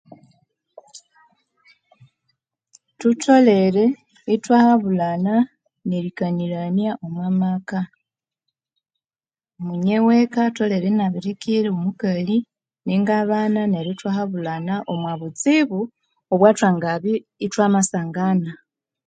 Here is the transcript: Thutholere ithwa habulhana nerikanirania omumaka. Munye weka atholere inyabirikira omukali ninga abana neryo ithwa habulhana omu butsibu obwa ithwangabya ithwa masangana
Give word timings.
Thutholere 2.99 3.85
ithwa 4.33 4.57
habulhana 4.65 5.35
nerikanirania 5.89 6.91
omumaka. 7.05 7.79
Munye 9.63 9.97
weka 10.07 10.39
atholere 10.47 10.85
inyabirikira 10.91 11.67
omukali 11.75 12.37
ninga 12.85 13.13
abana 13.23 13.61
neryo 13.71 13.91
ithwa 13.95 14.11
habulhana 14.17 14.73
omu 14.91 15.07
butsibu 15.19 15.79
obwa 16.33 16.47
ithwangabya 16.53 17.15
ithwa 17.45 17.65
masangana 17.73 18.51